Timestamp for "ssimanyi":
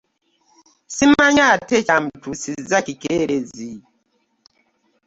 0.89-1.41